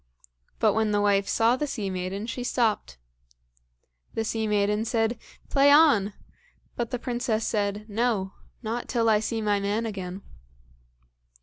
But 0.57 0.73
when 0.73 0.89
the 0.89 0.99
wife 0.99 1.27
saw 1.27 1.55
the 1.55 1.67
sea 1.67 1.91
maiden 1.91 2.25
she 2.25 2.43
stopped. 2.43 2.97
The 4.15 4.23
sea 4.25 4.47
maiden 4.47 4.83
said, 4.83 5.19
"Play 5.51 5.69
on!" 5.69 6.13
but 6.75 6.89
the 6.89 6.97
princess 6.97 7.45
said, 7.45 7.85
"No, 7.87 8.33
not 8.63 8.89
till 8.89 9.07
I 9.11 9.19
see 9.19 9.43
my 9.43 9.59
man 9.59 9.85
again." 9.85 10.23